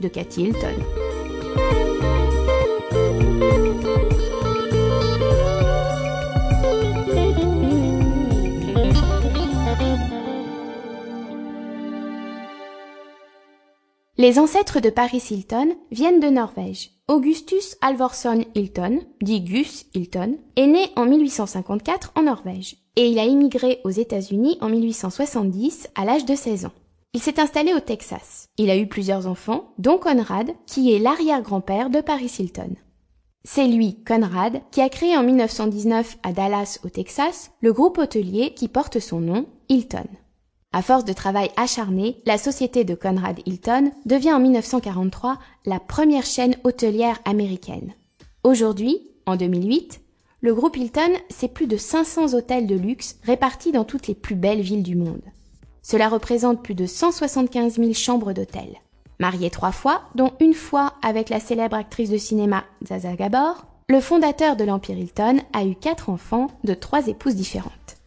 De 0.00 0.08
Cathy 0.08 0.42
Hilton. 0.42 0.68
Les 14.16 14.38
ancêtres 14.38 14.78
de 14.78 14.90
Paris 14.90 15.22
Hilton 15.30 15.76
viennent 15.90 16.20
de 16.20 16.28
Norvège. 16.28 16.90
Augustus 17.08 17.76
Alvorsson 17.80 18.44
Hilton, 18.54 19.00
dit 19.20 19.40
Gus 19.40 19.86
Hilton, 19.92 20.38
est 20.54 20.68
né 20.68 20.90
en 20.94 21.06
1854 21.06 22.12
en 22.14 22.22
Norvège 22.22 22.76
et 22.94 23.08
il 23.08 23.18
a 23.18 23.24
immigré 23.24 23.80
aux 23.82 23.90
États-Unis 23.90 24.58
en 24.60 24.68
1870 24.68 25.88
à 25.96 26.04
l'âge 26.04 26.26
de 26.26 26.36
16 26.36 26.66
ans. 26.66 26.72
Il 27.14 27.20
s'est 27.20 27.40
installé 27.40 27.74
au 27.74 27.80
Texas. 27.80 28.48
Il 28.56 28.70
a 28.70 28.76
eu 28.78 28.86
plusieurs 28.86 29.26
enfants, 29.26 29.74
dont 29.76 29.98
Conrad, 29.98 30.52
qui 30.66 30.94
est 30.94 30.98
l'arrière-grand-père 30.98 31.90
de 31.90 32.00
Paris 32.00 32.32
Hilton. 32.38 32.74
C'est 33.44 33.66
lui, 33.66 34.02
Conrad, 34.02 34.62
qui 34.70 34.80
a 34.80 34.88
créé 34.88 35.14
en 35.18 35.22
1919 35.22 36.16
à 36.22 36.32
Dallas, 36.32 36.78
au 36.84 36.88
Texas, 36.88 37.50
le 37.60 37.74
groupe 37.74 37.98
hôtelier 37.98 38.54
qui 38.54 38.66
porte 38.66 38.98
son 38.98 39.20
nom, 39.20 39.46
Hilton. 39.68 40.06
À 40.72 40.80
force 40.80 41.04
de 41.04 41.12
travail 41.12 41.50
acharné, 41.58 42.22
la 42.24 42.38
société 42.38 42.84
de 42.84 42.94
Conrad 42.94 43.40
Hilton 43.44 43.92
devient 44.06 44.32
en 44.32 44.40
1943 44.40 45.38
la 45.66 45.80
première 45.80 46.24
chaîne 46.24 46.56
hôtelière 46.64 47.18
américaine. 47.26 47.92
Aujourd'hui, 48.42 48.96
en 49.26 49.36
2008, 49.36 50.00
le 50.40 50.54
groupe 50.54 50.78
Hilton, 50.78 51.12
c'est 51.28 51.52
plus 51.52 51.66
de 51.66 51.76
500 51.76 52.32
hôtels 52.32 52.66
de 52.66 52.74
luxe 52.74 53.18
répartis 53.22 53.70
dans 53.70 53.84
toutes 53.84 54.06
les 54.06 54.14
plus 54.14 54.34
belles 54.34 54.62
villes 54.62 54.82
du 54.82 54.96
monde. 54.96 55.20
Cela 55.82 56.08
représente 56.08 56.62
plus 56.62 56.74
de 56.74 56.86
175 56.86 57.74
000 57.74 57.92
chambres 57.92 58.32
d'hôtel. 58.32 58.76
Marié 59.18 59.50
trois 59.50 59.72
fois, 59.72 60.02
dont 60.14 60.32
une 60.40 60.54
fois 60.54 60.94
avec 61.02 61.28
la 61.28 61.40
célèbre 61.40 61.76
actrice 61.76 62.10
de 62.10 62.16
cinéma 62.16 62.64
Zaza 62.86 63.14
Gabor, 63.14 63.66
le 63.88 64.00
fondateur 64.00 64.56
de 64.56 64.64
l'Empire 64.64 64.96
Hilton 64.96 65.38
a 65.52 65.64
eu 65.64 65.74
quatre 65.74 66.08
enfants 66.08 66.46
de 66.64 66.74
trois 66.74 67.08
épouses 67.08 67.34
différentes. 67.34 67.98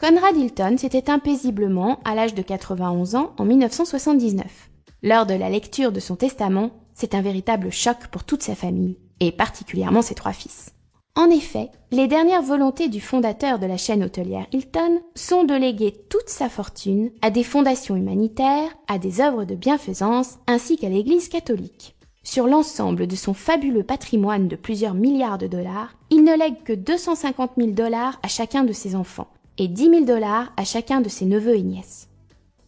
Conrad 0.00 0.36
Hilton 0.36 0.76
s'est 0.78 0.98
éteint 0.98 1.20
paisiblement 1.20 2.00
à 2.04 2.16
l'âge 2.16 2.34
de 2.34 2.42
91 2.42 3.14
ans 3.14 3.32
en 3.38 3.44
1979. 3.44 4.71
Lors 5.04 5.26
de 5.26 5.34
la 5.34 5.50
lecture 5.50 5.90
de 5.90 5.98
son 5.98 6.14
testament, 6.14 6.70
c'est 6.94 7.16
un 7.16 7.22
véritable 7.22 7.72
choc 7.72 7.96
pour 8.12 8.22
toute 8.22 8.44
sa 8.44 8.54
famille, 8.54 8.98
et 9.18 9.32
particulièrement 9.32 10.00
ses 10.00 10.14
trois 10.14 10.32
fils. 10.32 10.72
En 11.16 11.28
effet, 11.28 11.70
les 11.90 12.06
dernières 12.06 12.42
volontés 12.42 12.88
du 12.88 13.00
fondateur 13.00 13.58
de 13.58 13.66
la 13.66 13.76
chaîne 13.76 14.04
hôtelière 14.04 14.46
Hilton 14.52 15.00
sont 15.16 15.42
de 15.42 15.54
léguer 15.54 15.92
toute 16.08 16.28
sa 16.28 16.48
fortune 16.48 17.10
à 17.20 17.30
des 17.30 17.42
fondations 17.42 17.96
humanitaires, 17.96 18.70
à 18.86 18.98
des 18.98 19.20
œuvres 19.20 19.44
de 19.44 19.56
bienfaisance, 19.56 20.38
ainsi 20.46 20.76
qu'à 20.76 20.88
l'Église 20.88 21.28
catholique. 21.28 21.96
Sur 22.22 22.46
l'ensemble 22.46 23.08
de 23.08 23.16
son 23.16 23.34
fabuleux 23.34 23.82
patrimoine 23.82 24.46
de 24.46 24.54
plusieurs 24.54 24.94
milliards 24.94 25.38
de 25.38 25.48
dollars, 25.48 25.96
il 26.10 26.22
ne 26.22 26.38
lègue 26.38 26.62
que 26.62 26.72
250 26.72 27.50
000 27.56 27.72
dollars 27.72 28.20
à 28.22 28.28
chacun 28.28 28.62
de 28.62 28.72
ses 28.72 28.94
enfants, 28.94 29.26
et 29.58 29.66
10 29.66 29.82
000 29.90 30.04
dollars 30.04 30.52
à 30.56 30.64
chacun 30.64 31.00
de 31.00 31.08
ses 31.08 31.24
neveux 31.24 31.56
et 31.56 31.62
nièces. 31.62 32.08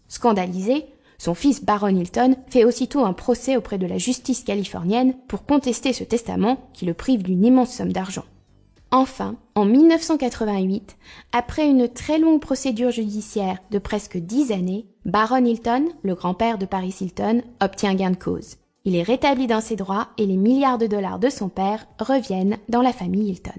Scandalisé, 0.08 0.86
son 1.18 1.34
fils 1.34 1.64
Baron 1.64 1.88
Hilton 1.88 2.36
fait 2.48 2.64
aussitôt 2.64 3.04
un 3.04 3.12
procès 3.12 3.56
auprès 3.56 3.78
de 3.78 3.86
la 3.86 3.98
justice 3.98 4.44
californienne 4.44 5.14
pour 5.28 5.44
contester 5.44 5.92
ce 5.92 6.04
testament 6.04 6.68
qui 6.72 6.84
le 6.84 6.94
prive 6.94 7.22
d'une 7.22 7.44
immense 7.44 7.72
somme 7.72 7.92
d'argent. 7.92 8.24
Enfin, 8.90 9.34
en 9.56 9.64
1988, 9.64 10.96
après 11.32 11.68
une 11.68 11.88
très 11.88 12.18
longue 12.18 12.40
procédure 12.40 12.92
judiciaire 12.92 13.58
de 13.72 13.78
presque 13.78 14.18
dix 14.18 14.52
années, 14.52 14.86
Baron 15.04 15.44
Hilton, 15.44 15.88
le 16.02 16.14
grand-père 16.14 16.58
de 16.58 16.66
Paris 16.66 16.94
Hilton, 17.00 17.42
obtient 17.60 17.94
gain 17.94 18.12
de 18.12 18.16
cause. 18.16 18.56
Il 18.84 18.94
est 18.94 19.02
rétabli 19.02 19.46
dans 19.46 19.60
ses 19.60 19.76
droits 19.76 20.08
et 20.18 20.26
les 20.26 20.36
milliards 20.36 20.78
de 20.78 20.86
dollars 20.86 21.18
de 21.18 21.28
son 21.28 21.48
père 21.48 21.86
reviennent 21.98 22.58
dans 22.68 22.82
la 22.82 22.92
famille 22.92 23.30
Hilton. 23.30 23.50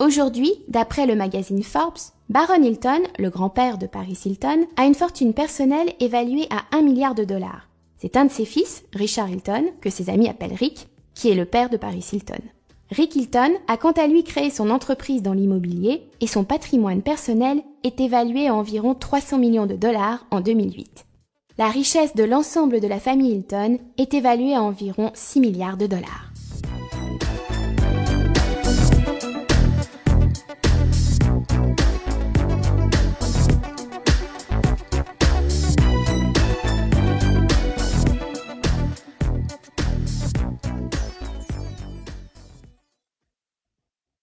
Aujourd'hui, 0.00 0.54
d'après 0.66 1.04
le 1.04 1.14
magazine 1.14 1.62
Forbes, 1.62 1.98
Baron 2.30 2.62
Hilton, 2.62 3.02
le 3.18 3.28
grand-père 3.28 3.76
de 3.76 3.86
Paris 3.86 4.18
Hilton, 4.24 4.66
a 4.78 4.86
une 4.86 4.94
fortune 4.94 5.34
personnelle 5.34 5.92
évaluée 6.00 6.48
à 6.48 6.74
1 6.74 6.80
milliard 6.80 7.14
de 7.14 7.24
dollars. 7.24 7.68
C'est 7.98 8.16
un 8.16 8.24
de 8.24 8.30
ses 8.30 8.46
fils, 8.46 8.82
Richard 8.94 9.28
Hilton, 9.28 9.66
que 9.82 9.90
ses 9.90 10.08
amis 10.08 10.30
appellent 10.30 10.54
Rick, 10.54 10.88
qui 11.12 11.28
est 11.28 11.34
le 11.34 11.44
père 11.44 11.68
de 11.68 11.76
Paris 11.76 12.08
Hilton. 12.14 12.40
Rick 12.90 13.14
Hilton 13.14 13.52
a 13.68 13.76
quant 13.76 13.92
à 13.92 14.06
lui 14.06 14.24
créé 14.24 14.48
son 14.48 14.70
entreprise 14.70 15.20
dans 15.20 15.34
l'immobilier 15.34 16.08
et 16.22 16.26
son 16.26 16.44
patrimoine 16.44 17.02
personnel 17.02 17.62
est 17.84 18.00
évalué 18.00 18.48
à 18.48 18.54
environ 18.54 18.94
300 18.94 19.36
millions 19.36 19.66
de 19.66 19.76
dollars 19.76 20.24
en 20.30 20.40
2008. 20.40 21.04
La 21.58 21.68
richesse 21.68 22.16
de 22.16 22.24
l'ensemble 22.24 22.80
de 22.80 22.88
la 22.88 23.00
famille 23.00 23.32
Hilton 23.32 23.78
est 23.98 24.14
évaluée 24.14 24.54
à 24.54 24.62
environ 24.62 25.10
6 25.12 25.40
milliards 25.40 25.76
de 25.76 25.86
dollars. 25.86 26.29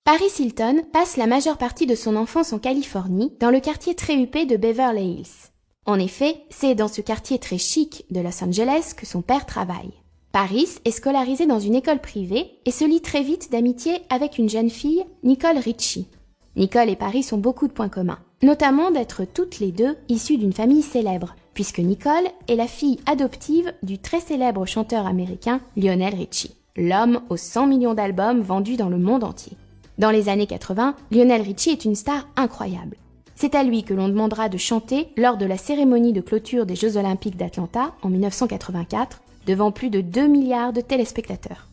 Paris 0.07 0.31
Hilton 0.39 0.83
passe 0.93 1.17
la 1.17 1.27
majeure 1.27 1.57
partie 1.57 1.85
de 1.85 1.93
son 1.93 2.15
enfance 2.15 2.53
en 2.53 2.59
Californie, 2.59 3.33
dans 3.41 3.51
le 3.51 3.59
quartier 3.59 3.93
très 3.93 4.15
huppé 4.15 4.45
de 4.45 4.55
Beverly 4.55 5.03
Hills. 5.03 5.51
En 5.85 5.99
effet, 5.99 6.45
c'est 6.49 6.75
dans 6.75 6.87
ce 6.87 7.01
quartier 7.01 7.39
très 7.39 7.57
chic 7.57 8.05
de 8.09 8.21
Los 8.21 8.41
Angeles 8.41 8.93
que 8.95 9.05
son 9.05 9.21
père 9.21 9.45
travaille. 9.45 9.91
Paris 10.31 10.69
est 10.85 10.91
scolarisé 10.91 11.45
dans 11.45 11.59
une 11.59 11.75
école 11.75 11.99
privée 11.99 12.51
et 12.63 12.71
se 12.71 12.85
lie 12.85 13.01
très 13.01 13.21
vite 13.21 13.51
d'amitié 13.51 13.97
avec 14.09 14.37
une 14.37 14.47
jeune 14.47 14.69
fille, 14.69 15.03
Nicole 15.23 15.57
Ritchie. 15.57 16.07
Nicole 16.55 16.89
et 16.89 16.95
Paris 16.95 17.27
ont 17.33 17.37
beaucoup 17.37 17.67
de 17.67 17.73
points 17.73 17.89
communs, 17.89 18.19
notamment 18.43 18.91
d'être 18.91 19.25
toutes 19.25 19.59
les 19.59 19.73
deux 19.73 19.97
issues 20.07 20.37
d'une 20.37 20.53
famille 20.53 20.83
célèbre, 20.83 21.35
puisque 21.53 21.79
Nicole 21.79 22.29
est 22.47 22.55
la 22.55 22.67
fille 22.67 23.01
adoptive 23.07 23.73
du 23.83 23.99
très 23.99 24.21
célèbre 24.21 24.65
chanteur 24.65 25.05
américain 25.05 25.59
Lionel 25.75 26.15
Richie, 26.15 26.55
l'homme 26.77 27.19
aux 27.29 27.35
100 27.35 27.67
millions 27.67 27.93
d'albums 27.93 28.39
vendus 28.39 28.77
dans 28.77 28.87
le 28.87 28.99
monde 28.99 29.25
entier. 29.25 29.57
Dans 29.97 30.11
les 30.11 30.29
années 30.29 30.45
80, 30.45 30.95
Lionel 31.09 31.41
Richie 31.41 31.71
est 31.71 31.85
une 31.85 31.95
star 31.95 32.27
incroyable. 32.35 32.97
C'est 33.35 33.55
à 33.55 33.63
lui 33.63 33.83
que 33.83 33.95
l'on 33.95 34.09
demandera 34.09 34.47
de 34.47 34.57
chanter 34.57 35.09
lors 35.17 35.37
de 35.37 35.45
la 35.45 35.57
cérémonie 35.57 36.13
de 36.13 36.21
clôture 36.21 36.67
des 36.67 36.75
Jeux 36.75 36.97
Olympiques 36.97 37.37
d'Atlanta 37.37 37.93
en 38.03 38.09
1984, 38.09 39.21
devant 39.47 39.71
plus 39.71 39.89
de 39.89 40.01
2 40.01 40.27
milliards 40.27 40.73
de 40.73 40.81
téléspectateurs. 40.81 41.67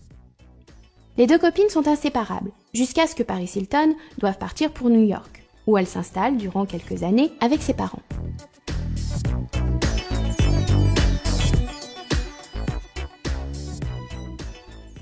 Les 1.18 1.26
deux 1.26 1.38
copines 1.38 1.68
sont 1.68 1.86
inséparables, 1.86 2.50
jusqu'à 2.72 3.06
ce 3.06 3.14
que 3.14 3.22
Paris 3.22 3.50
Hilton 3.54 3.94
doive 4.18 4.38
partir 4.38 4.72
pour 4.72 4.88
New 4.88 5.04
York, 5.04 5.44
où 5.66 5.76
elle 5.76 5.86
s'installe 5.86 6.38
durant 6.38 6.64
quelques 6.64 7.02
années 7.02 7.30
avec 7.40 7.62
ses 7.62 7.74
parents. 7.74 8.02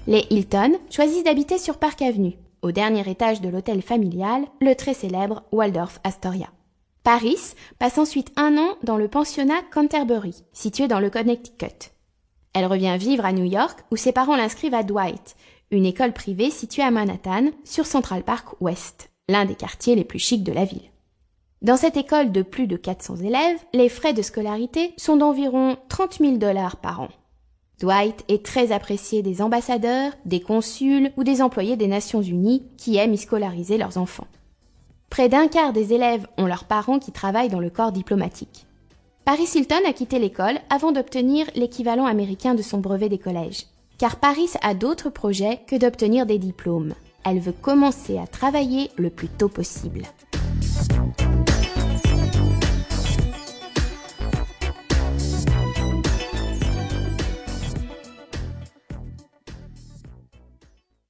Les 0.09 0.27
Hilton 0.31 0.73
choisissent 0.91 1.25
d'habiter 1.25 1.59
sur 1.59 1.79
Park 1.79 2.03
Avenue, 2.03 2.37
au 2.63 2.73
dernier 2.73 3.09
étage 3.11 3.41
de 3.41 3.49
l'hôtel 3.49 3.83
familial, 3.83 4.45
le 4.61 4.75
très 4.75 4.95
célèbre 4.95 5.43
Waldorf 5.53 5.99
Astoria. 6.05 6.49
Paris 7.03 7.55
passe 7.79 7.99
ensuite 7.99 8.33
un 8.37 8.57
an 8.57 8.77
dans 8.85 8.97
le 8.97 9.09
pensionnat 9.09 9.61
Canterbury, 9.73 10.45
situé 10.53 10.87
dans 10.87 11.01
le 11.01 11.11
Connecticut. 11.11 11.91
Elle 12.55 12.67
revient 12.67 12.97
vivre 12.99 13.25
à 13.25 13.33
New 13.33 13.45
York, 13.45 13.81
où 13.91 13.97
ses 13.97 14.13
parents 14.13 14.37
l'inscrivent 14.37 14.75
à 14.75 14.85
Dwight, 14.85 15.37
une 15.73 15.87
école 15.87 16.13
privée 16.13 16.51
située 16.51 16.83
à 16.83 16.91
Manhattan, 16.91 17.51
sur 17.65 17.87
Central 17.87 18.23
Park 18.23 18.55
West, 18.61 19.11
l'un 19.29 19.45
des 19.45 19.55
quartiers 19.55 19.97
les 19.97 20.05
plus 20.05 20.19
chics 20.19 20.45
de 20.45 20.53
la 20.53 20.65
ville. 20.65 20.93
Dans 21.63 21.77
cette 21.77 21.97
école 21.97 22.31
de 22.31 22.43
plus 22.43 22.67
de 22.67 22.77
400 22.77 23.17
élèves, 23.19 23.59
les 23.73 23.89
frais 23.89 24.13
de 24.13 24.23
scolarité 24.23 24.93
sont 24.97 25.17
d'environ 25.17 25.77
30 25.89 26.19
000 26.19 26.37
dollars 26.37 26.77
par 26.77 27.01
an. 27.01 27.09
Dwight 27.83 28.25
est 28.29 28.45
très 28.45 28.71
apprécié 28.71 29.23
des 29.23 29.43
ambassadeurs, 29.43 30.13
des 30.25 30.39
consuls 30.39 31.11
ou 31.17 31.25
des 31.25 31.43
employés 31.43 31.77
des 31.77 31.89
Nations 31.89 32.23
Unies 32.23 32.63
qui 32.79 32.97
aiment 32.97 33.15
y 33.15 33.19
scolariser 33.19 33.77
leurs 33.77 33.99
enfants. 33.99 34.29
Près 35.11 35.29
d'un 35.29 35.49
quart 35.49 35.73
des 35.73 35.93
élèves 35.93 36.29
ont 36.39 36.47
leurs 36.47 36.65
parents 36.65 37.01
qui 37.01 37.11
travaillent 37.11 37.49
dans 37.49 37.59
le 37.59 37.71
corps 37.71 37.91
diplomatique. 37.91 38.67
Paris 39.25 39.49
Hilton 39.53 39.81
a 39.85 39.93
quitté 39.93 40.21
l'école 40.21 40.61
avant 40.71 40.93
d'obtenir 40.93 41.47
l'équivalent 41.57 42.07
américain 42.07 42.55
de 42.55 42.63
son 42.63 42.79
brevet 42.79 43.09
des 43.09 43.19
collèges. 43.19 43.67
Car 43.99 44.15
Paris 44.17 44.51
a 44.63 44.75
d'autres 44.75 45.11
projets 45.11 45.61
que 45.67 45.75
d'obtenir 45.75 46.25
des 46.25 46.39
diplômes. 46.39 46.95
Elle 47.25 47.41
veut 47.41 47.51
commencer 47.51 48.17
à 48.17 48.29
travailler 48.29 48.91
le 48.97 49.11
plus 49.11 49.29
tôt 49.29 49.49
possible. 49.49 50.03